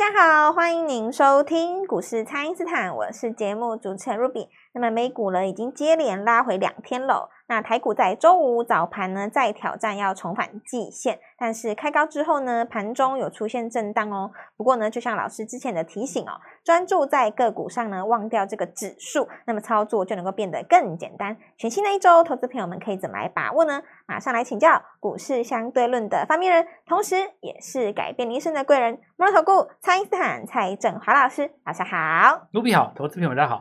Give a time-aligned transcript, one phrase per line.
[0.00, 4.48] 大家好，欢迎您收听股市猜因斯坦，我是节目主持人 Ruby。
[4.72, 7.28] 那么美股呢，已经接连拉回两天了。
[7.50, 14.30] 那台股在周五早盘呢，再挑战要重返季线，但是开高之后呢，盘中有出现震荡哦。
[14.56, 21.36] 不过呢，就像老师之前的提醒哦，专注在个股上呢，忘掉这个指数，那么操作就能够变得更简单。
[21.56, 23.82] 全新的一周，投资朋友们可以怎么来把握呢？
[24.06, 32.46] 马上来请教股市相对论的发明人，同时也是改变人生的贵人——摩尔投顾蔡因斯坦蔡振华老师，早上好。
[32.52, 33.60] 卢比好，投资朋友们大家好。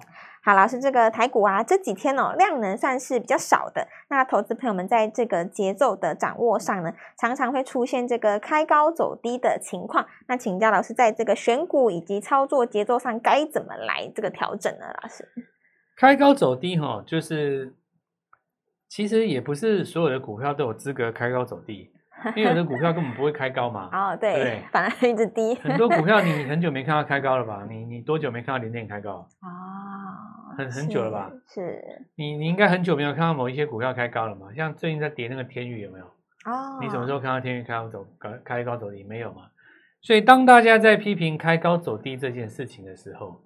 [0.49, 3.87] 好，老师，这个台股啊，这几天哦，量能算是比较少的。
[4.09, 10.07] 那投资朋友们在这个节奏的掌握上呢，常常会出现这个开高走低的情况。
[10.27, 14.87] 那请教老师，在这个选股以及操作节奏上，该怎么来这个调整呢？
[15.03, 15.23] 老师，
[15.95, 17.75] 开高走低哈，就是
[18.87, 21.91] 其实也不是所有的股票都有资格开高走低，
[22.35, 23.87] 因为有的股票根本不会开高嘛。
[23.93, 25.53] 哦，对，对反而一直低。
[25.61, 27.67] 很多股票你 很久没看到开高了吧？
[27.69, 29.11] 你你多久没看到零点开高？
[29.11, 29.88] 哦。
[30.59, 31.31] 很很久了吧？
[31.47, 34.53] 是，是你你应该很久没有看到某一些股票开高了嘛？
[34.53, 36.05] 像最近在跌那个天宇有没有？
[36.05, 38.05] 哦，你什么时候看到天宇开高走
[38.43, 39.03] 开高走低？
[39.03, 39.43] 没有嘛？
[40.01, 43.41] 所以当大家在批评开高走低这件事情的时候，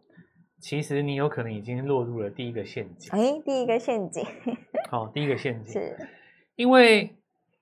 [0.60, 3.12] 其实你有可能已经落入了第一个陷阱。
[3.12, 4.26] 哎，第一个陷阱。
[4.90, 5.98] 好，第一个陷 阱是，
[6.56, 7.16] 因为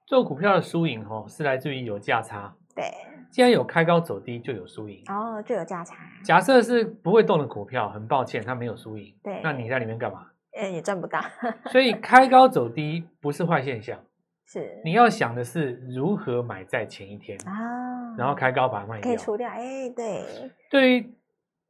[0.06, 2.56] 做股票的输赢哦，是来自于有价差。
[2.74, 3.11] 对。
[3.32, 5.96] 既然有开高走低，就有输赢哦，就有价差。
[6.22, 9.16] 假设是不会动的股票，很抱歉，它没有输赢。
[9.24, 10.28] 对，那你在里面干嘛？
[10.52, 11.22] 呃，也赚不到。
[11.72, 13.98] 所以开高走低不是坏现象，
[14.46, 19.50] 是你要想的是如何买在前一天啊，然后开高把它卖掉，可以除掉。
[19.50, 20.52] 哎，对。
[20.70, 21.16] 对于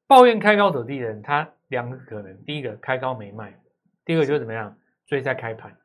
[0.08, 3.54] 抱怨开高走低的人，他两个可能：第一个开高没卖，
[4.04, 4.76] 第二个就是怎么样
[5.06, 5.78] 追在开盘。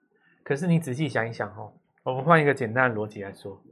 [0.43, 3.63] 可是你仔细想一想哦，我们换一个简单的逻辑来说。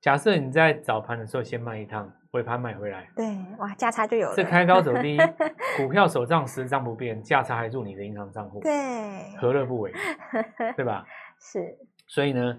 [0.00, 3.26] 假设你在早盘的时候先卖一趟，尾盘买回来，对，
[3.58, 4.34] 哇，价差就有了。
[4.34, 5.18] 这开高走低，
[5.76, 9.92] 股票手账十张不变，价差还入你的银行账户，对，何乐不为？
[10.74, 11.04] 对吧？
[11.38, 11.76] 是。
[12.06, 12.58] 所以呢，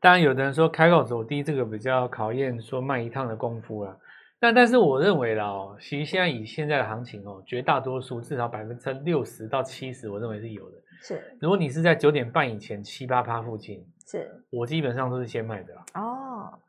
[0.00, 3.96] 当然有的人说开高走低这个比较考验说卖一趟的功夫了。
[4.40, 10.76] 但但是我认为啦哦，其实现在以现在的行情哦，绝大多数至少百分之六十到七十，我认为是有的。
[11.02, 11.36] 是。
[11.40, 13.86] 如果你是在九点半以前七八趴附近。
[14.10, 15.84] 是我基本上都是先卖的啦。
[15.94, 16.19] 哦，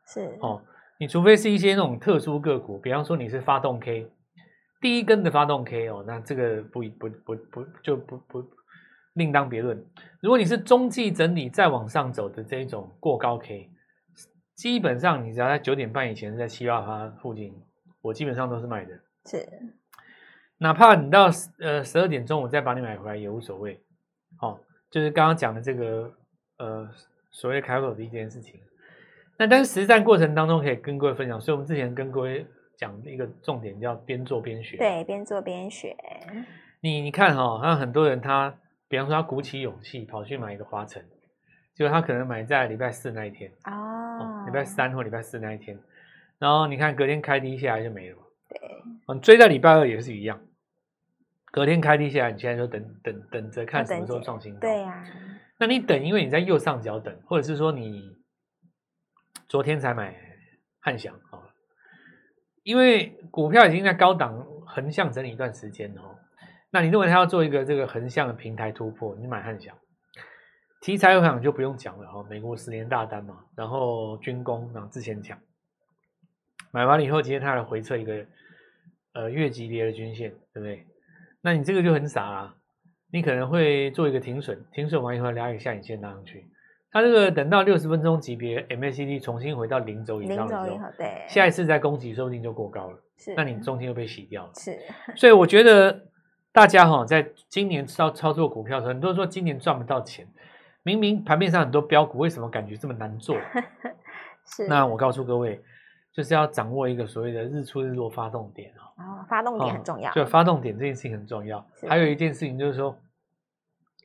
[0.06, 0.62] 是哦，
[0.98, 4.10] 你除非是一些那种特殊个股，比方说你是发动 K，
[4.80, 8.44] 第一根的发动 K 哦，那这个不不不不就不不
[9.14, 9.84] 另当别论。
[10.20, 13.70] 如果你是中继整理再往上走的这一种过高 K，
[14.54, 17.54] 基本上你只要在九点半以前在七八八附近，
[18.00, 18.94] 我基本上都是卖的。
[19.26, 19.48] 是，
[20.58, 23.80] 哪怕你到呃十二点钟我再把你买回来也无所谓。
[24.40, 24.58] 哦，
[24.90, 26.12] 就是刚刚讲的这个
[26.58, 26.88] 呃。
[27.34, 28.60] 所谓开口的一件事情，
[29.38, 34.76] 那但是实战过程当中可以跟各位分享，所以我们之前跟各位讲一个重点叫边做边学。
[34.76, 35.96] 对，边做边学。
[36.80, 38.54] 你你看哈、哦，像很多人他，
[38.88, 41.02] 比方说他鼓起勇气跑去买一个花城，
[41.74, 45.78] 结果他可能买在礼拜四那一天哦，哦，礼拜三或礼拜四那一天，
[46.38, 48.16] 然后你看隔天开低下来就没了。
[48.48, 48.58] 对，
[49.08, 50.40] 嗯，追在礼拜二也是一样，
[51.50, 54.60] 隔天开低下来，你现在就等等等着看什么时候创新高。
[54.60, 55.04] 对呀、啊。
[55.58, 58.10] 那你等，因为你在右上角等，或者是说你
[59.52, 60.16] 昨天才买
[60.80, 61.52] 汉翔啊，
[62.62, 66.16] 因为股票已经在高档横向整理一段时间哦。
[66.70, 69.76] 那你认为它要做一个这个横向的平台突破，你买汉翔，
[70.80, 75.38] 题材我想就不用讲了哈，美国十年大单嘛，然后军工，然后之前讲，
[76.70, 78.24] 买完了以后，今天它来回测一个
[79.12, 80.86] 呃月级别的均线，对不对？
[81.42, 82.56] 那你这个就很傻啦。
[83.12, 86.46] 你可能会做一个停损，停损完以后拉一个下影线拉上去。
[86.92, 93.02] 它这个等到六十分钟级别 MACD 重新回到零轴以上的时候，对，下一次再攻击说不定就过高了。
[93.16, 94.52] 是，那你中间又被洗掉了。
[94.54, 94.78] 是，
[95.16, 96.06] 所以我觉得
[96.52, 100.28] 大家哈，在今年操操作股票的时候，很多人说今年赚不到钱，
[100.82, 103.36] 明明盘面上很多标股，为什么感觉这么难做？
[104.44, 105.62] 是，那我告诉各位，
[106.12, 110.12] 就是要掌握一个所谓的日出日落发动点哦，发动点很重要。
[110.12, 111.66] 就发动点这件事情很重要。
[111.88, 112.98] 还有一件事情就是说，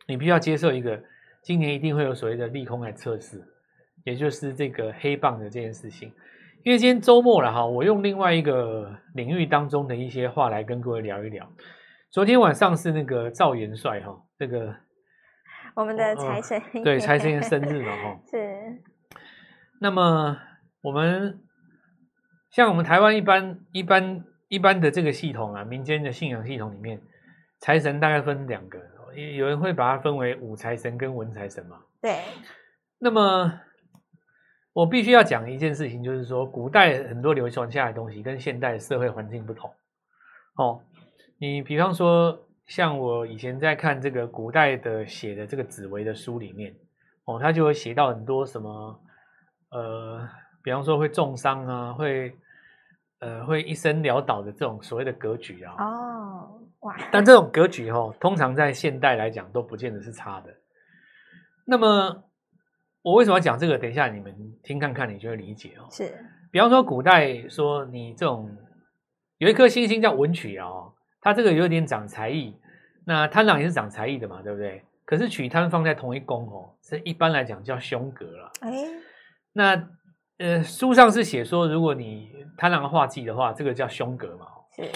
[0.08, 1.04] 你必须要接受一个
[1.48, 3.42] 今年一定会有所谓的利空来测试，
[4.04, 6.12] 也就是这个黑棒的这件事情。
[6.66, 11.50] 因为今天周末了哈，我用另外一个领域当中的一些话来跟各位聊一聊。
[12.12, 14.76] 昨天晚上是那个赵元帅哈，这个
[15.74, 18.20] 我们的财神、哦、对财神爷生日嘛哈。
[18.30, 18.84] 是。
[19.80, 20.38] 那么
[20.82, 21.40] 我们
[22.52, 24.26] 像我们台湾一般一般。
[24.50, 27.02] 一般的这个系统啊，民间的信仰系统里面，
[27.60, 28.80] 财神大概分两个，
[29.16, 31.80] 有人会把它分为武财神跟文财神嘛。
[32.02, 32.22] 对。
[33.00, 33.60] 那么
[34.74, 39.72] 我必须要讲一件事情，就是说古代很多流传下来的东西跟现代社会环境不同。
[40.56, 40.82] 哦，
[41.38, 46.76] 你比方说，像我以前在看这个古代的写的这个紫薇的书里面，
[47.26, 49.00] 哦，他就会写到很多什么，
[49.70, 50.28] 呃，
[50.64, 52.36] 比方说会重伤啊，会
[53.20, 55.76] 呃会一生潦倒的这种所谓的格局啊。
[55.78, 56.07] 哦，
[56.88, 56.96] 哇！
[57.12, 60.54] 但这种格局哦，通常在现代来讲都不见得是差的。
[61.66, 62.24] 那么
[63.02, 63.78] 我为什么要讲这个？
[63.78, 65.88] 等一下你们听看看，你就会理解哦。
[65.92, 66.18] 是，
[66.52, 68.50] 比方说古代说你这种。
[69.40, 70.92] 有一颗星星叫文曲哦，
[71.22, 72.58] 它这个有点长才艺，
[73.06, 74.84] 那贪狼也是长才艺的嘛，对不对？
[75.06, 78.52] 可是曲贪放在同一宫哦，是一般来讲叫凶格了。
[78.62, 78.72] 哎，
[79.54, 79.90] 那
[80.40, 84.48] 呃书上是写说，如果你贪狼化忌的话，这个叫凶格嘛。
[84.76, 84.90] 是。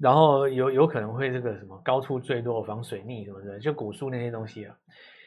[0.00, 4.74] 然后有有可能会这个什么高处坠落、防水逆什么的，就古书那些东西啊。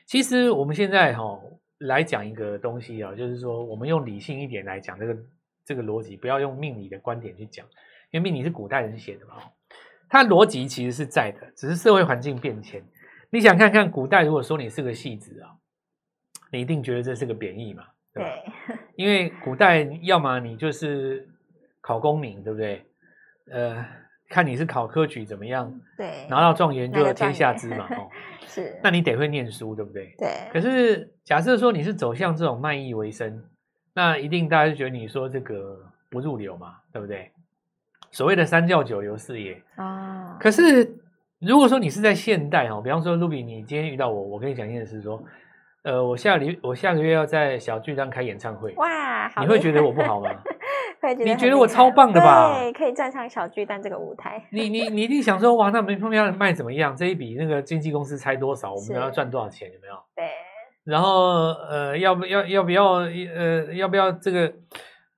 [0.06, 1.42] 其实我们现在哈、哦、
[1.78, 5.18] 来讲一个东西啊，就是说我们用理性一点来讲这个
[5.64, 7.66] 这个逻辑，不要用命理的观点去讲。
[8.12, 9.36] 因为命理是古代人写的嘛，
[10.10, 12.84] 它逻辑其实是在的，只是社会环境变迁。
[13.32, 15.56] 你想看看古代，如果说你是个戏子啊，
[16.52, 18.30] 你一定觉得这是个贬义嘛，对吧？
[18.68, 18.78] 对。
[18.96, 21.28] 因为古代要么你就是
[21.82, 22.86] 考功名，对不对？
[23.52, 23.84] 呃，
[24.34, 28.10] 看你是考科举怎么样，对，拿到状元就有天下知嘛，哦，
[28.48, 28.80] 是。
[28.82, 30.16] 那你得会念书，对不对？
[30.18, 30.28] 对。
[30.52, 33.44] 可是假设说你是走向这种卖艺为生，
[33.94, 35.78] 那一定大家就觉得你说这个
[36.10, 37.32] 不入流嘛，对不对？
[38.10, 40.98] 所谓的三教九流四业啊，可是
[41.40, 45.24] 如果说你是在现代哈，比方说 Ruby，你今天遇到我，我跟你讲一件事，说，
[45.84, 50.32] 呃，我下礼我下个月要在小巨蛋开演唱会，哇，你会觉得我不好吗？
[51.08, 52.60] 会觉得你觉得我超棒的吧？
[52.60, 54.44] 对，可以站上小巨蛋这个舞台。
[54.52, 56.96] 你你 你一定想说，哇，那门票要卖怎么样？
[56.96, 58.74] 这一笔那个经纪公司拆多少？
[58.74, 59.68] 我们要赚多少钱？
[59.74, 59.96] 有没有？
[60.16, 60.26] 对。
[60.84, 64.54] 然后呃，要不要要不要呃要不要这个？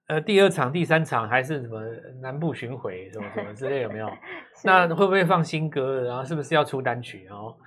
[0.08, 1.82] 呃，第二场、第三场还是什么
[2.22, 4.08] 南部巡回什么什么之类有没有？
[4.64, 6.04] 那会不会放新歌？
[6.04, 7.26] 然后是不是要出单曲？
[7.28, 7.58] 然后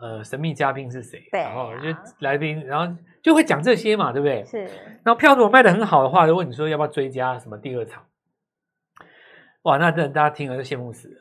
[0.00, 1.22] 呃，神秘嘉宾是谁？
[1.30, 1.88] 对，然后就
[2.20, 4.44] 来宾，然后就会讲这些嘛，对不对？
[4.44, 4.64] 是。
[5.02, 8.04] 然后票如果卖的很好的话，如果你说要不要追加什么第二场，
[9.62, 11.14] 哇，那真的大家听了就羡慕死了。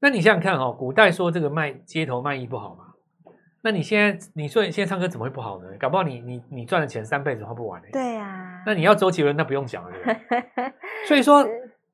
[0.00, 2.86] 那你想想看哦，古代说这个卖街头卖艺不好吗？
[3.64, 5.68] 那你现在你说你现在唱歌怎么会不好呢？
[5.78, 8.62] 搞不好你你你赚的钱三辈子花不完，欸、对呀，啊。
[8.66, 9.96] 那你要周杰伦，那不用讲了。
[11.06, 11.46] 所以说，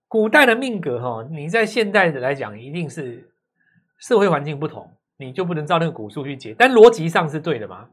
[0.09, 3.31] 古代的命格哈，你在现代的来讲，一定是
[3.99, 6.55] 社会环境不同，你就不能照那个股数去解。
[6.59, 7.89] 但逻辑上是对的嘛？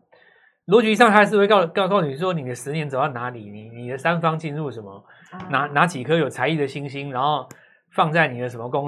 [0.68, 5.06] 逻辑上他还是会告告告诉你说，你的十年走到哪里，你你的三方进入什么，
[5.50, 7.48] 哪哪几颗有才艺的星星，然后
[7.92, 8.88] 放在你的什么宫，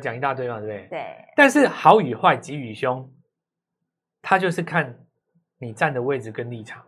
[0.00, 0.86] 讲一大堆嘛，对不对？
[0.88, 1.00] 对。
[1.36, 3.08] 但是好与坏，吉与凶。
[4.24, 5.00] 它就是看
[5.58, 6.80] 你站的位置跟立场，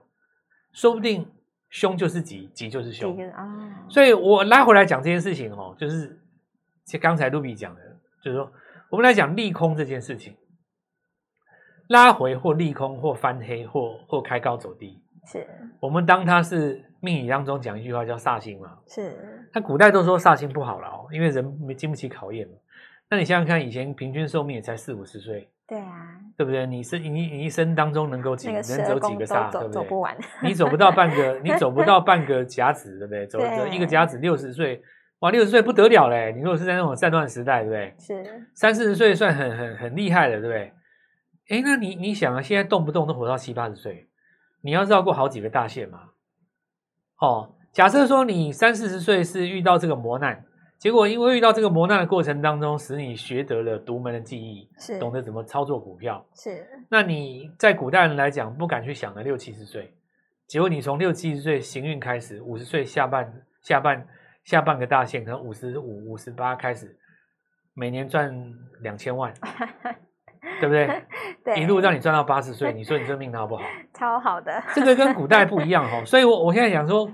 [0.73, 1.29] 说不定
[1.69, 3.87] 凶就是吉，吉就是凶啊。
[3.89, 6.17] 所以我拉回来讲这件事情哦，就是
[6.87, 7.81] 像刚才露比讲的，
[8.23, 8.53] 就是说
[8.89, 10.37] 我们来讲利空这件事情，
[11.89, 15.47] 拉回或利空或翻黑或或开高走低，是
[15.81, 19.17] 我们当它是命理当中讲一句话叫煞星嘛，是。
[19.53, 22.55] 那古代都说煞星不好了哦，因为人没经不起考验嘛。
[23.11, 25.49] 那你想想看，以前平均寿命也才四五十岁。
[25.67, 26.67] 对啊，对不对？
[26.67, 29.73] 你是你你一生当中能够几能走几个煞，对不对？
[29.73, 33.27] 走不完，你走不到半个， 你走不到半个甲子，对不对？
[33.27, 34.83] 走走一个甲子六十岁，
[35.21, 36.33] 哇，六十岁不得了嘞！
[36.37, 37.95] 你如果是在那种战乱时代，对不对？
[37.99, 40.73] 是三四十岁算很很很厉害的，对不对？
[41.49, 44.09] 哎，那你你想啊，现在动不动都活到七八十岁，
[44.63, 46.11] 你要绕过好几个大限嘛？
[47.21, 50.45] 哦，假设说你三四十岁是遇到这个磨难。
[50.77, 56.23] 结果，因为遇到这个磨难的过程当中，使你学得了独门的技艺，是懂得怎么操作股票。
[56.35, 59.95] 是，那你在古代人来讲，不敢去想了六七十岁，
[60.47, 63.33] 结果你从六七十岁行运开始，五十岁下半
[63.63, 64.07] 下半
[64.43, 66.99] 下半个大限，可能五十五、五十八开始，
[67.73, 69.33] 每年赚两千万，
[70.61, 71.03] 对不对？
[71.45, 73.63] 对，一路让你赚到八十岁，你说你这命好不好？
[73.95, 76.05] 超好的，这个跟古代不一样哦。
[76.05, 77.11] 所以我我现在讲说，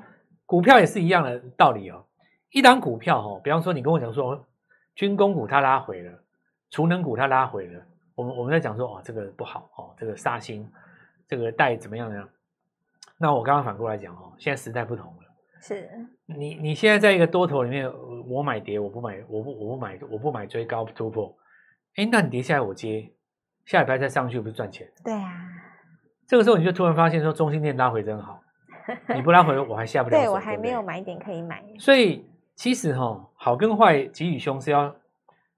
[0.47, 2.05] 股票也是一样的道理哦。
[2.51, 4.47] 一档股票哦，比方说你跟我讲说，
[4.95, 6.13] 军工股它拉回了，
[6.71, 7.81] 储能股它拉回了，
[8.15, 10.69] 我们我们在讲说哦，这个不好哦，这个杀心，
[11.29, 12.29] 这个带怎么样呢？
[13.19, 15.23] 那我刚刚反过来讲哦，现在时代不同了，
[15.61, 15.89] 是
[16.27, 17.89] 你你现在在一个多头里面，
[18.27, 21.37] 我买跌，我不买，我不我不买，我不买追高突破，
[21.97, 23.13] 哎，那你跌下来我接，
[23.67, 24.89] 下礼拜再上去不是赚钱？
[25.05, 25.49] 对啊，
[26.27, 28.43] 这个时候你就突然发现说，中心店拉回真好，
[29.15, 32.25] 你不拉回我还下不了手，对我还没有买点可以买，所以。
[32.57, 34.95] 其实哈，好跟坏，吉与凶是要，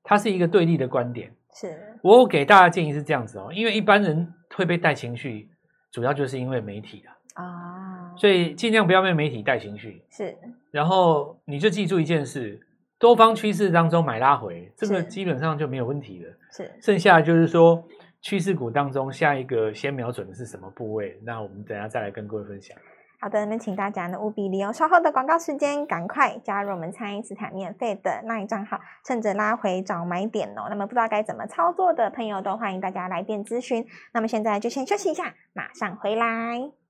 [0.05, 1.35] 它是一个对立的观点。
[1.53, 5.51] 是我给大家建议是这样子哦，因为一般人会被带情绪，
[5.91, 7.43] 主要就是因为媒体啊。
[7.43, 10.05] 啊，所以尽量不要被媒体带情绪。
[10.11, 10.39] 是，
[10.71, 12.61] 然后你就记住一件事：
[13.03, 16.33] 多方趋势当中买拉回，这个基本上就没有问题了。
[16.53, 17.83] 是，剩下就是说
[18.21, 21.19] 趋势股当中下一个先瞄准的是什么部位？
[21.25, 22.79] 那我们等下再来跟各位分享。
[23.21, 30.69] 好的，那请大家呢务必利用稍后的广告时间，赶快加入我们蔡因斯坦免费的 LINE 账号，趁着拉回找买点哦。
[30.71, 33.85] 那么不知道该怎么操作的朋友，都欢迎大家来电咨询。
[34.15, 36.82] 那么现在就先休息一下，马上回来。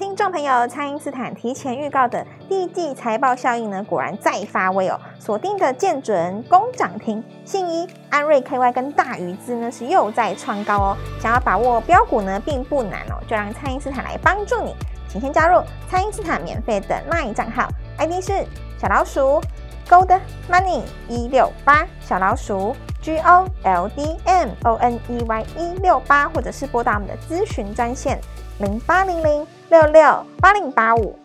[0.00, 4.98] 听众朋友，蔡因斯坦提前预告的第一季财报效应呢，果然再发威哦！
[5.18, 10.96] 锁定的建准攻涨停，信一、安瑞 KY 跟大鱼资呢是又在创高哦。
[11.20, 14.74] 想要把握标股呢，并不难哦，就让蔡因斯坦来帮助你。
[15.08, 17.68] 请先加入蔡因斯坦免费的 LINE 账号
[17.98, 18.44] ，ID 是
[18.78, 19.40] 小老鼠
[19.88, 20.18] Gold
[20.50, 28.20] Money 一六八，小老鼠 G O L D M O N E Y 一六八，或者是拨打我们的咨询专线
[28.58, 31.16] 零八零零六六八零八五。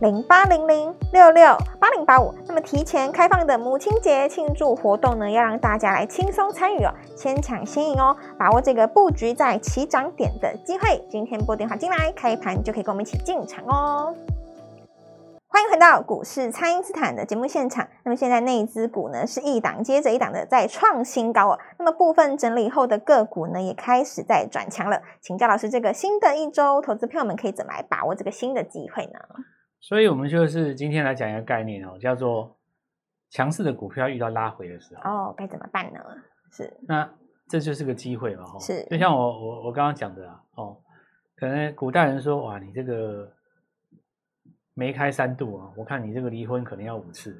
[0.00, 11.00] 零八零零六六八零八五，那么提前开放的母亲节庆祝活动呢，要让大家来轻松参与哦，先抢先赢哦，把握这个布局在起涨点的机会。
[11.08, 14.12] 今天拨电话进来，开盘就可以跟我们一起进场哦。
[15.52, 17.86] 欢迎回到股市，蔡因斯坦的节目现场。
[18.04, 21.58] 那么现在内资股呢，是一档接着一档的在创新高哦。
[21.78, 25.02] 那么部分整理后的个股呢，也开始在转强了。
[25.20, 29.20] 请教老师，这个新的一周，投资朋友们可以怎么来把握这个新的机会呢？
[29.78, 32.56] 所以，我们就是今天来讲一个概念哦，叫做
[33.28, 36.00] 强势的股票遇到拉回的时候，哦，该怎么办呢？
[36.50, 37.06] 是，那
[37.46, 40.78] 这就是个机会嘛，哈，是，就像我我我刚刚讲的啊，哦，
[41.36, 43.30] 可能古代人说，哇，你这个
[44.74, 47.36] 梅开三度啊，我看你这个离婚可能要五次，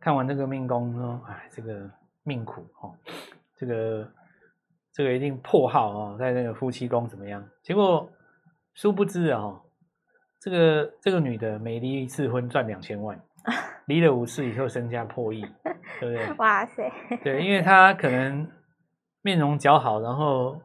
[0.00, 1.90] 看完这个命宫呢，哎，这个
[2.22, 2.94] 命苦哦，
[3.56, 4.08] 这个
[4.92, 7.46] 这个一定破耗啊，在那个夫妻宫怎么样？
[7.62, 8.08] 结果
[8.74, 9.60] 殊不知啊。
[10.38, 13.18] 这个这个女的每离一次婚赚两千万，
[13.86, 15.40] 离了五次以后身家破亿，
[15.98, 16.32] 对不对？
[16.38, 16.92] 哇塞！
[17.24, 18.46] 对，因为她可能
[19.22, 20.60] 面容姣好，然后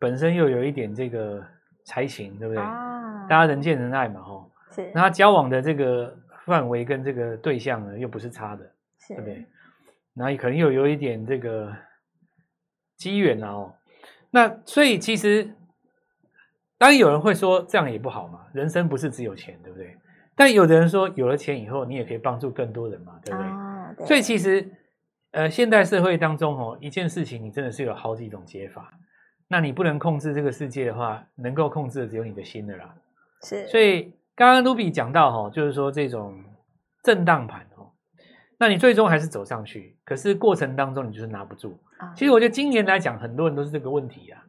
[0.00, 1.44] 本身又有一点这个
[1.84, 2.62] 才情，对不对？
[2.62, 4.39] 啊，大家人见人爱嘛，吼。
[4.70, 4.90] 是。
[4.94, 8.64] 那他交往的这个范围跟这个对象呢，又不是差的，
[8.98, 9.44] 是对不对？
[10.14, 11.74] 然后可能又有一点这个
[12.96, 13.72] 机缘哦。
[14.30, 15.50] 那所以其实。
[16.78, 19.94] 当然有人会说这样也不好嘛，人生不是只有钱，对不对？
[20.34, 23.46] 但有的人说有了钱以后，你也可以帮助更多人嘛，对不对？
[23.46, 24.06] 啊、对。
[24.06, 24.66] 所以其实，
[25.32, 28.94] 呃，现代社会当中哦，一件事情你真的是有好几种解法。
[29.46, 32.94] 那你不能控制这个世界的话，能够控制的只有你的心的啦。
[33.42, 33.68] 是。
[33.68, 36.42] 所以刚刚 Ruby 讲到哈，就是说这种
[37.02, 37.92] 震荡盘哦，
[38.58, 41.78] 那你最终还是走上去，可是过程当中你就是拿不住。
[41.98, 44.40] 啊、其实我觉得今年来讲，很多人都是这个问题啊。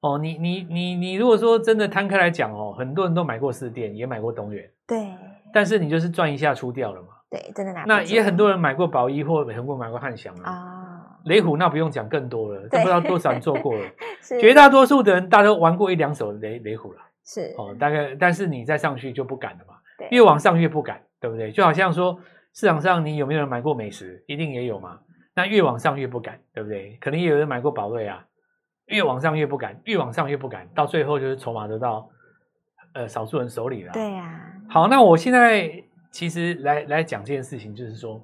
[0.00, 5.14] 哦，你你你你，如果说真的摊开来讲哦，很多人都买过四电，也买过东元，对，
[5.52, 7.84] 但是你就是赚一下出掉了嘛，对，真的拿。
[7.84, 13.86] 那也很多人买过宝一，或很多人买过汉翔啊，哦、雷虎那不用讲更多了，这不知道多少人做过了，
[14.22, 14.40] 是。
[14.40, 21.52] 绝大多数的人，大家都玩过一两手雷雷虎了，是哦，大概，但是你再上去就不敢了嘛，对，越往上越不敢，对不对？
[21.52, 22.18] 就好像说
[22.52, 25.00] 市场上你有没有人买过美食，一定也有嘛，
[25.34, 26.96] 那越往上越不敢，对不对？
[27.00, 28.26] 可能也有人买过宝瑞啊。
[28.86, 32.10] 越往上越不敢，越往上越不敢，到最后就是筹码得到
[32.92, 33.92] 呃少数人手里了。
[33.92, 34.52] 对呀、啊。
[34.68, 38.20] 好，那我现在其实来来讲这件事情，就是说，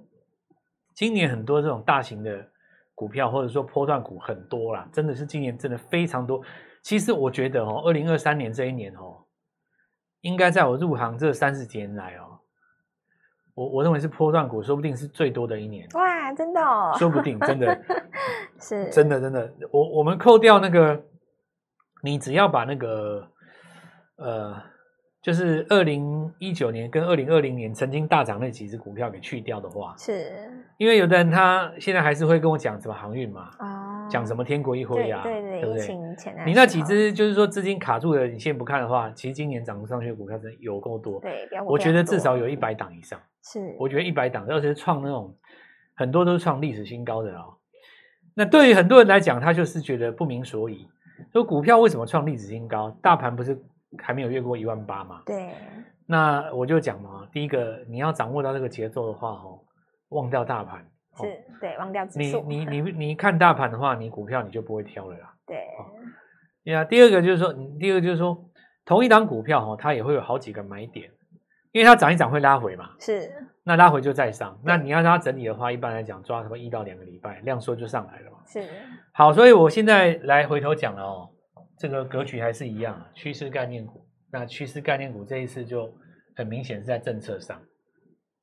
[0.92, 2.48] 今年很多这种大型的
[2.96, 6.42] 股票或者说波段股很多啦，真的是今年真的非常多。
[6.82, 9.22] 其实我觉得哦，二零二三年这一年哦，
[10.22, 12.40] 应该在我入行这三十几年来哦。
[13.54, 15.88] 我我认为是波段股，说不定是最多的一年。
[15.94, 17.84] 哇，真的哦，说不定真的
[18.60, 19.52] 是真的真的。
[19.70, 21.02] 我我们扣掉那个，
[22.02, 23.26] 你只要把那个
[24.16, 24.62] 呃，
[25.26, 30.32] 就是二零一九年跟二零二零年曾经大涨那几只股票给去掉的话，是
[30.76, 41.18] 因为有的人他现在还是会跟我讲什么航运嘛，啊，讲什么天国一辉啊，对对对，疫情前你那几只就是说资金卡住的，你先不看的话，其实今年涨不上去的股票真的有够多。
[41.18, 43.20] 对，我觉得至少有一百档以上。
[43.42, 45.34] 是，我觉得一百档，而且是创那种
[45.96, 47.54] 很多都是创历史新高的哦。
[48.34, 50.86] 那对于很多人来讲，他就是觉得不明所以，
[51.32, 52.96] 说股票为什么创历史新高？
[53.02, 53.60] 大盘不是
[54.02, 55.22] 还没有越过一万八嘛？
[55.26, 55.50] 对。
[56.06, 59.60] 那我就讲嘛，第一个你要掌握到这个节奏的话，哦，
[60.10, 60.86] 忘掉大盘，
[61.16, 62.44] 是对，忘掉指数。
[62.46, 65.34] 你 你你你看大盘的话，你股票你就不会挑了啦。
[65.46, 66.72] 对。
[66.72, 68.36] 呀，第二个就是说，第二个就是说，
[68.84, 71.10] 同一档股票哈，它也会有好几个买点。
[71.72, 73.30] 因为它涨一涨会拉回嘛，是，
[73.62, 78.38] 那拉回就再上，那你要让它整理的话，一般来讲抓什么一到两个礼拜，量缩就上来了嘛。
[78.46, 78.66] 是，
[79.12, 81.28] 好，所以我现在来回头讲了哦，
[81.78, 84.04] 这个格局还是一样，趋势概念股。
[84.30, 85.92] 那趋势概念股这一次就
[86.34, 87.60] 很明显是在政策上。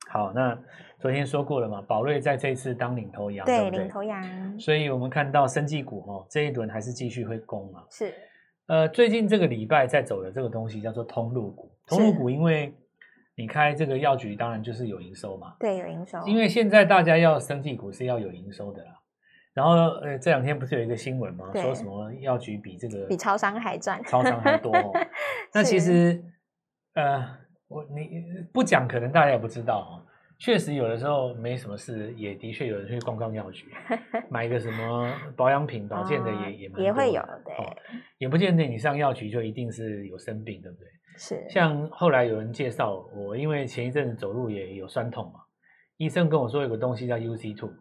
[0.09, 0.57] 好，那
[0.99, 4.59] 昨天说过了嘛，宝瑞在这一次当领头羊，对领头羊。
[4.59, 7.83] 所以我们看到生技股哦，这一轮还是继续会攻嘛。
[7.89, 8.13] 是。
[8.67, 12.73] 呃，最近这个礼拜在走的这个东西叫做通路股，通路股因为
[13.35, 15.55] 你开这个药局，当然就是有营收嘛。
[15.59, 16.25] 对，有营收。
[16.27, 18.91] 因为现在大家要生技股是要有营收的啦。
[19.53, 21.49] 然后呃，这两天不是有一个新闻吗？
[21.53, 24.91] 说什么药局比这个比超商还赚，超商还多哦。
[25.53, 26.23] 那其实
[26.95, 27.43] 呃。
[27.69, 28.21] 我你
[28.53, 29.91] 不讲，可能大家也不知道哦。
[30.37, 33.65] 确实有的时候没什么事，也的确有人去逛逛药局，
[34.29, 37.75] 买一个什么保养品、保健的也、哦、也蛮也会有对、哦，
[38.19, 40.87] 也不见得你上药局就一定是有生病，对不对？
[41.17, 41.49] 是。
[41.49, 45.39] 像后来有人介绍我，因为前一阵子走路也有酸痛嘛，
[45.97, 47.73] 医生跟我说有个东西叫 UC Two 哦，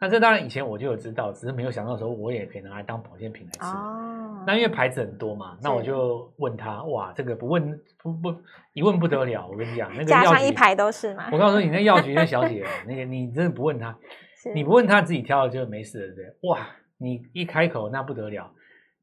[0.00, 3.76] 那这当然以前我就有知道，只是没有想到说我也可以拿来当保健品来吃。
[3.76, 4.16] 哦
[4.46, 8.34] 那因为牌子很多嘛，那我就问他，哇，这个不问不不
[8.72, 11.28] 一问不得了，我跟你讲，那个加上一排都是嘛。
[11.30, 13.94] 我告诉你，那药局那小姐，那个你真的不问他，
[14.54, 16.48] 你不问他自己挑的就没事了，对不对？
[16.48, 16.66] 哇，
[16.96, 18.50] 你一开口那不得了，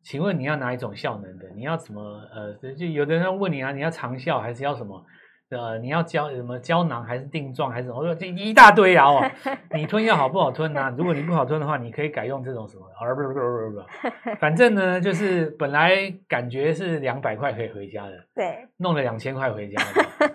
[0.01, 1.47] 请问你要哪一种效能的？
[1.55, 2.01] 你要什么？
[2.33, 5.05] 呃，就有的人问你啊，你要长效还是要什么？
[5.49, 7.97] 呃，你要胶什么胶囊还是定状还是什么？
[7.97, 9.05] 我说这一大堆啊！
[9.07, 9.31] 哦，
[9.73, 10.93] 你吞药好不好吞啊？
[10.97, 12.83] 如果你不好吞的话，你可以改用这种什么？
[12.99, 19.81] 啊不不不不不，反正呢，就是本来感觉是两百块可以回家的，对，弄了两千块回家，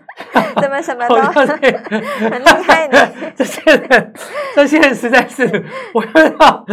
[0.63, 2.99] 怎么什么 都 很厉害呢？
[3.37, 4.15] 这些人
[4.55, 5.45] 这些人实在是
[5.93, 6.65] 我不知道，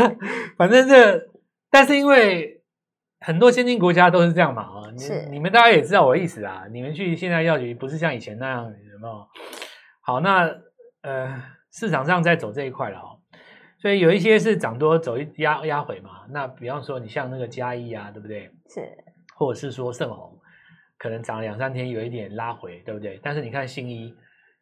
[0.57, 1.27] 反正这
[1.69, 2.58] 但是因为。
[3.21, 6.63] 很多先进国家都是这样嘛啊，你你们大家也知道我的意思啊。
[6.71, 9.27] 你们去现在药局不是像以前那样，有没有？
[10.01, 10.49] 好，那
[11.01, 13.19] 呃市场上在走这一块了哦，
[13.77, 16.21] 所以有一些是涨多走一压压回嘛。
[16.29, 18.49] 那比方说你像那个嘉一啊，对不对？
[18.69, 18.81] 是，
[19.35, 20.39] 或者是说盛虹，
[20.97, 23.19] 可能涨了两三天有一点拉回，对不对？
[23.21, 24.15] 但是你看新一，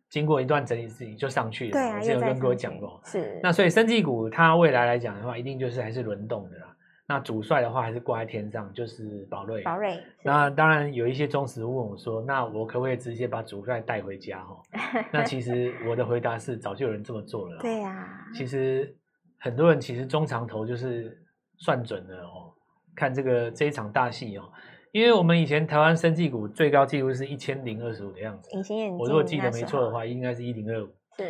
[0.10, 3.40] 经过一段整理自己就上去了，对啊，我之前有跟各位讲过，是。
[3.44, 6.74] 那所以生技股它未来来讲的话，一定就是还是轮动的啦。
[7.10, 9.64] 那主帅的话还是挂在天上，就是宝瑞。
[9.64, 9.98] 宝瑞。
[10.24, 14.44] 那当然有一些忠实问我说：“那我可不可以直接把主帅带回家？”
[14.74, 17.58] 哈，那其实我的回答是：早就有人这么做了。
[17.64, 18.28] 对呀、啊。
[18.34, 18.94] 其实
[19.40, 21.18] 很多人其实中长投就是
[21.60, 22.52] 算准了哦，
[22.94, 24.52] 看这个这一场大戏哦。
[24.92, 28.50] 因为我们以前台湾生技股最高纪录是一千零二十五的样子。
[28.52, 28.98] 隐形眼镜。
[28.98, 30.88] 我如果记得没错的话，应该是一零二五。
[31.16, 31.24] 是。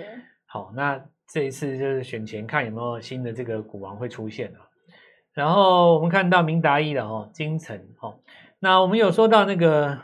[0.48, 4.62] 好，那这一次就是选前看有没有新的这个股王会出现啊。
[5.38, 8.18] 然后我们看到明达一的哦，金城哦，
[8.58, 9.96] 那我们有说到那个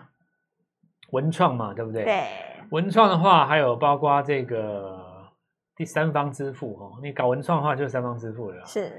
[1.09, 2.03] 文创嘛，对不对？
[2.03, 2.23] 对。
[2.69, 4.95] 文创的话，还有包括这个
[5.75, 8.63] 第三方支付哦，你搞文创的话就是三方支付了。
[8.67, 8.91] 是。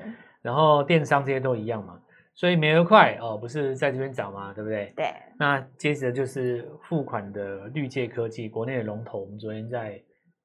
[0.42, 2.00] 然后电商这些都一样嘛，
[2.34, 4.92] 所以美而快哦，不是在这边找嘛，对不对？
[4.96, 5.14] 对。
[5.38, 10.02] 那接着就是付款的绿界科技，国内的龙头，我们昨天在。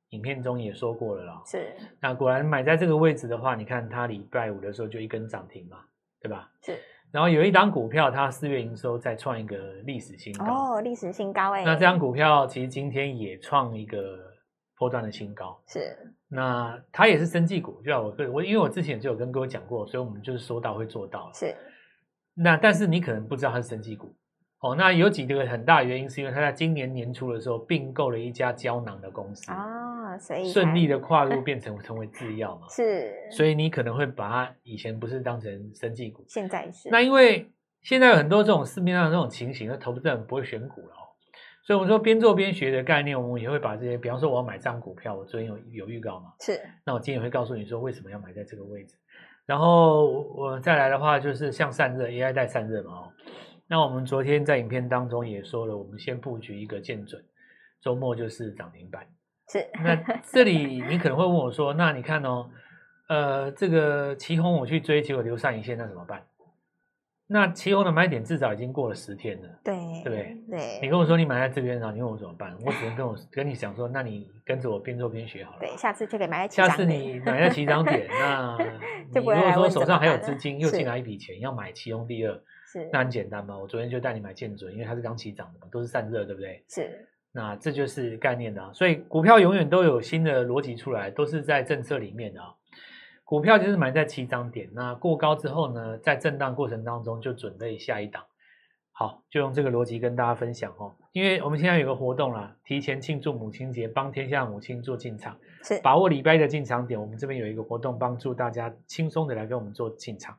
[0.10, 1.76] 影片中也说过了啦，是。
[2.02, 5.78] 那果然买在这个位置的话，你看它礼拜五的时候就一根涨停嘛，
[6.22, 6.50] 对吧？
[6.64, 6.78] 是。
[7.12, 11.64] 然后有一档股票，它四月营收再创一个历史新高哦，历史新高哎。
[11.64, 14.18] 那这档股票其实今天也创一个
[14.78, 15.96] 波段的新高，是。
[16.28, 21.32] 那它也是生技股，就像我我因为我之前就有跟各位讲过，所以我们就是说到会做到。
[21.34, 21.56] 是。
[22.36, 24.16] 那但是你可能不知道它是生技股。
[24.62, 29.79] 哦，那有几个很大的原因，是因为它在今年年初的时候并购了一家胶囊的公司啊，
[30.20, 36.90] 所以顺利的跨入变成成为制药嘛， 是，所以你可能会把它以前不是当成生技股，现在是。
[36.90, 37.50] 那因为
[37.82, 41.08] 现在有很多这种市面上的这种情形，那投资人不会选股了哦，
[41.64, 48.96] 所以我们说边做边学的概念，我们也会把这些，比方说我要买这张股票，我昨天有有预告嘛，是，那我今天也会告诉你说为什么要买在这个位置，
[49.46, 53.12] 然后我再来的话就是像散热 AI 带散热嘛哦。
[53.72, 57.24] 那我们昨天在影片当中也说了，我们先布局一个建准，
[57.82, 59.06] 周末就是涨停板。
[59.50, 59.68] 是。
[59.84, 59.96] 那
[60.32, 62.50] 这里你可能会问我说，那你看哦，
[63.08, 66.24] 呃，这个奇鋐我去追，结果留上影线，那怎么办？
[67.32, 70.38] 那奇鋐的买点至少已经过了十天了，对，对不对？
[70.50, 70.80] 对。
[70.82, 72.58] 你跟我说你买在这边，然后你问我怎么办？
[72.66, 75.60] 我只能跟我跟你讲说，那你跟着我边做边学好了。
[75.60, 78.58] 对，下次就可以买在起下次你买在起涨点， 那
[79.14, 82.34] 你如果说手上还有资金，又进来一笔钱，要买奇鋐第二。
[82.72, 86.64] 是，那很简单嘛，我昨天就带你买建准，因为它是刚起涨的嘛，都是散热，对不对？
[86.68, 88.72] 是，那这就是概念的啊。
[88.74, 92.54] 所以股票永远都有新的逻辑出来，都是在政策里面的啊。
[93.24, 98.24] 股票就是买在起涨点，那过高之后呢，在震荡过程当中就准备下一档。
[98.92, 100.94] 好，就用这个逻辑跟大家分享哦。
[101.14, 107.00] 因为我们现在有个活动啦，提前庆祝母亲节，帮天下母亲做进场，是把握礼拜的进场点。
[107.00, 110.36] 我们这边有一个活动，帮助大家轻松的来跟我们做进场。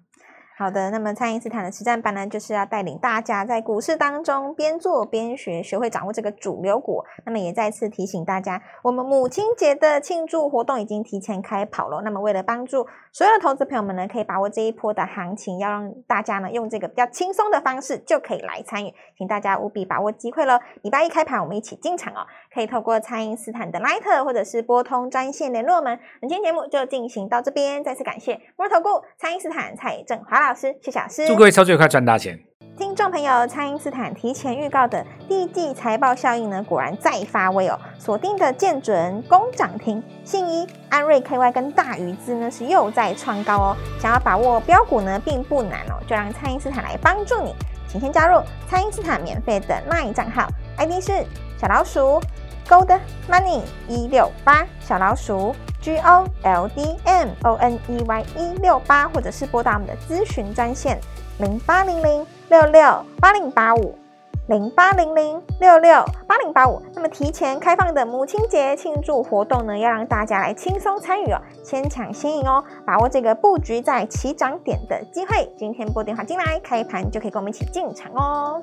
[0.61, 7.03] 好的，那么蔡因斯坦的实战班呢，就是要带领大家在股市当中边做边学，学会掌握这个主流股。
[7.25, 12.03] 那么也再次提醒大家，我们母亲节的庆祝活动已经提前开跑了。
[12.03, 20.61] 那么为了帮助所有的投资朋友们呢，可以把握这一波的行情，要让大家呢用这个比较轻松的方式就可以来参与，请大家务必把握机会喽！
[20.83, 25.99] 礼拜一开盘，我们一起进场哦，可以透过蔡因斯坦的 Line 或者是拨通专线联络我们。
[26.21, 31.27] 本期节目就进行到这边，再次感谢摩投顾蔡因斯坦蔡正华老师，谢谢老师。
[31.27, 32.39] 祝各位操作愉快，赚大钱！
[32.77, 37.79] 听众朋友，蔡因斯坦提前预告的第一季财报效应呢，果然再发威哦！
[37.99, 43.77] 锁定的建准攻涨停，信一、安瑞 KY 跟大禹资呢是又在创高哦。
[44.01, 47.55] 想要把握标股呢，并不难哦，就让蔡因斯坦来帮助你。
[47.87, 51.23] 请先加入蔡因斯坦免费的 LINE 账号，ID 是
[51.59, 52.19] 小老鼠
[52.67, 60.99] Gold Money 一六八，小老鼠 G O L D M O N E Y 一六八，或者是拨打我们的咨询专线。
[61.39, 63.95] 零八零零六六八零八五，
[64.49, 66.83] 零八零零六六八零八五。
[66.95, 75.51] 那么提前开放的母亲节庆祝活动呢，要让大家来轻松参与哦，先抢先赢哦，把握这个布局在起涨点的机会。
[75.57, 78.63] 今天拨电话进来，开盘就可以跟我们一起进场哦。